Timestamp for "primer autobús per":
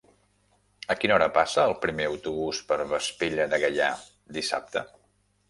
1.83-2.79